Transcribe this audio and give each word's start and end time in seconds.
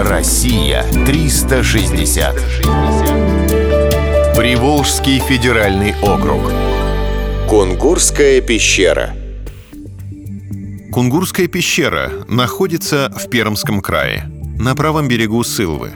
Россия 0.00 0.84
360. 1.06 2.36
Приволжский 4.36 5.18
федеральный 5.18 5.92
округ. 6.00 6.52
Кунгурская 7.48 8.40
пещера. 8.40 9.16
Кунгурская 10.92 11.48
пещера 11.48 12.12
находится 12.28 13.12
в 13.16 13.28
Пермском 13.28 13.80
крае, 13.80 14.30
на 14.56 14.76
правом 14.76 15.08
берегу 15.08 15.42
Сылвы, 15.42 15.94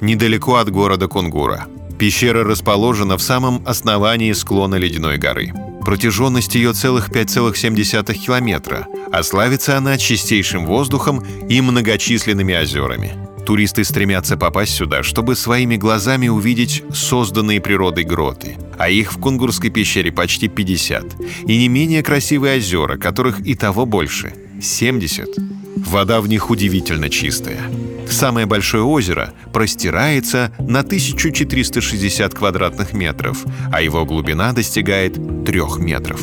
недалеко 0.00 0.56
от 0.56 0.70
города 0.70 1.06
Кунгура. 1.06 1.68
Пещера 1.96 2.42
расположена 2.42 3.16
в 3.16 3.22
самом 3.22 3.62
основании 3.68 4.32
склона 4.32 4.74
ледяной 4.74 5.16
горы. 5.16 5.52
Протяженность 5.84 6.56
ее 6.56 6.72
целых 6.72 7.08
5,7 7.08 8.14
километра, 8.14 8.88
а 9.12 9.22
славится 9.22 9.78
она 9.78 9.96
чистейшим 9.96 10.66
воздухом 10.66 11.24
и 11.48 11.60
многочисленными 11.60 12.52
озерами– 12.60 13.12
Туристы 13.44 13.84
стремятся 13.84 14.36
попасть 14.36 14.74
сюда, 14.74 15.02
чтобы 15.02 15.36
своими 15.36 15.76
глазами 15.76 16.28
увидеть 16.28 16.82
созданные 16.92 17.60
природой 17.60 18.04
гроты. 18.04 18.56
А 18.78 18.88
их 18.88 19.12
в 19.12 19.18
Кунгурской 19.18 19.70
пещере 19.70 20.10
почти 20.10 20.48
50. 20.48 21.04
И 21.46 21.58
не 21.58 21.68
менее 21.68 22.02
красивые 22.02 22.56
озера, 22.56 22.96
которых 22.96 23.46
и 23.46 23.54
того 23.54 23.84
больше— 23.84 24.32
70. 24.62 25.28
Вода 25.76 26.20
в 26.22 26.28
них 26.28 26.48
удивительно 26.48 27.10
чистая. 27.10 27.60
Самое 28.08 28.46
большое 28.46 28.82
озеро 28.82 29.34
простирается 29.52 30.52
на 30.58 30.80
1460 30.80 32.34
квадратных 32.34 32.94
метров, 32.94 33.44
а 33.70 33.82
его 33.82 34.04
глубина 34.06 34.52
достигает 34.52 35.14
3 35.44 35.78
метров. 35.78 36.20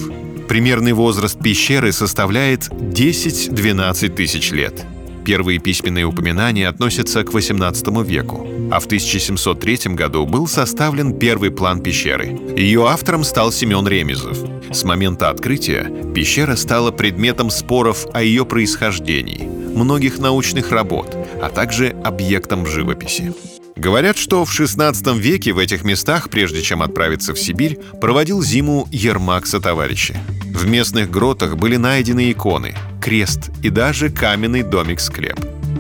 Примерный 0.48 0.94
возраст 0.94 1.40
пещеры 1.40 1.92
составляет 1.92 2.68
10-12 2.70 4.10
тысяч 4.10 4.52
лет– 4.52 4.86
Первые 5.26 5.60
письменные 5.60 6.06
упоминания 6.06 6.68
относятся 6.68 7.24
к 7.24 7.30
XVIII 7.30 8.04
веку, 8.04 8.48
а 8.72 8.80
в 8.80 8.86
1703 8.86 9.94
году 9.94 10.26
был 10.26 10.48
составлен 10.48 11.18
первый 11.18 11.52
план 11.52 11.82
пещеры. 11.82 12.40
Ее 12.56 12.88
автором 12.88 13.24
стал 13.24 13.52
Семен 13.52 13.88
Ремезов. 13.88 14.38
С 14.72 14.84
момента 14.84 15.30
открытия 15.30 15.92
пещера 16.16 16.56
стала 16.56 16.92
предметом 16.92 17.50
споров 17.50 18.08
о 18.14 18.24
ее 18.24 18.46
происхождении, 18.46 19.48
многих 19.76 20.18
научных 20.18 20.72
работ, 20.72 21.16
а 21.42 21.50
также 21.50 21.90
объектом 22.04 22.66
живописи. 22.66 23.34
Говорят, 23.76 24.18
что 24.18 24.44
в 24.44 24.60
XVI 24.60 25.18
веке 25.20 25.54
в 25.54 25.58
этих 25.58 25.84
местах, 25.84 26.30
прежде 26.30 26.62
чем 26.62 26.82
отправиться 26.82 27.34
в 27.34 27.40
Сибирь, 27.40 27.80
проводил 28.00 28.42
зиму 28.42 28.88
Ермак 28.92 29.48
со 29.48 29.60
товарищи. 29.60 30.18
В 30.54 30.68
местных 30.68 31.10
гротах 31.10 31.58
были 31.58 31.78
найдены 31.78 32.32
иконы, 32.32 32.76
крест 33.02 33.50
и 33.64 33.70
даже 33.70 34.10
каменный 34.10 34.64
домик-склеп. 34.64 35.40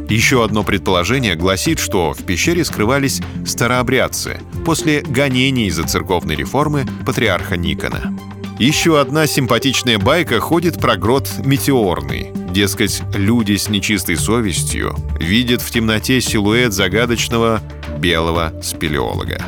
Еще 0.09 0.44
одно 0.44 0.64
предположение 0.64 1.36
гласит, 1.36 1.80
что 1.80 2.13
в 2.13 2.23
пещере 2.23 2.66
скрывались 2.66 3.22
старообрядцы 3.45 4.41
после 4.66 5.02
гонений 5.02 5.69
за 5.69 5.88
церковной 5.88 6.36
реформы 6.36 6.86
патриарха 7.05 7.55
Никона. 7.55 8.17
Еще 8.59 9.00
одна 9.00 9.25
симпатичная 9.25 9.97
байка 9.97 10.39
ходит 10.39 10.80
про 10.80 10.97
грот 10.97 11.30
Метеорный. 11.45 12.31
Дескать, 12.52 13.02
люди 13.13 13.56
с 13.56 13.69
нечистой 13.69 14.17
совестью 14.17 14.95
видят 15.19 15.61
в 15.61 15.72
темноте 15.72 16.19
силуэт 16.19 16.73
загадочного 16.73 17.61
белого 17.97 18.53
спелеолога. 18.61 19.41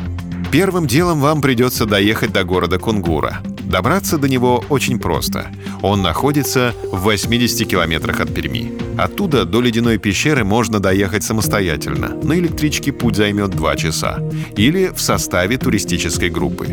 Первым 0.50 0.86
делом 0.86 1.20
вам 1.20 1.42
придется 1.42 1.84
доехать 1.84 2.32
до 2.32 2.44
города 2.44 2.78
Кунгура. 2.78 3.42
Добраться 3.64 4.18
до 4.18 4.28
него 4.28 4.64
очень 4.68 4.98
просто. 4.98 5.50
Он 5.82 6.02
находится 6.02 6.74
в 6.92 7.00
80 7.00 7.68
километрах 7.68 8.20
от 8.20 8.32
Перми. 8.32 8.72
Оттуда 8.96 9.44
до 9.44 9.60
ледяной 9.60 9.98
пещеры 9.98 10.44
можно 10.44 10.80
доехать 10.80 11.24
самостоятельно. 11.24 12.08
На 12.22 12.38
электричке 12.38 12.92
путь 12.92 13.16
займет 13.16 13.50
2 13.50 13.76
часа. 13.76 14.20
Или 14.56 14.88
в 14.94 15.00
составе 15.00 15.58
туристической 15.58 16.30
группы. 16.30 16.66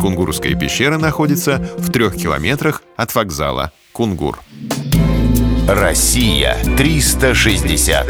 Кунгурская 0.00 0.54
пещера 0.54 0.98
находится 0.98 1.70
в 1.78 1.90
трех 1.90 2.16
километрах 2.16 2.82
от 2.96 3.14
вокзала 3.14 3.72
Кунгур. 3.92 4.40
Россия 5.68 6.56
360. 6.76 8.06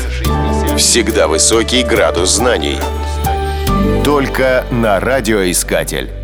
Всегда 0.78 1.28
высокий 1.28 1.82
градус 1.82 2.36
знаний. 2.36 2.78
Только 4.04 4.64
на 4.70 4.98
радиоискатель. 5.00 6.21